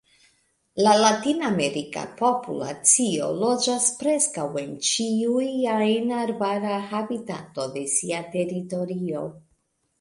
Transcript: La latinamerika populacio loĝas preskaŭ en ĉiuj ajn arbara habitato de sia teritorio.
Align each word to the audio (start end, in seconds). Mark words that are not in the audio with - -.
La 0.85 0.93
latinamerika 1.01 2.05
populacio 2.21 3.27
loĝas 3.43 3.87
preskaŭ 4.01 4.47
en 4.63 4.73
ĉiuj 4.89 5.47
ajn 5.77 6.17
arbara 6.25 6.83
habitato 6.95 7.71
de 7.79 7.89
sia 7.97 8.27
teritorio. 8.37 9.27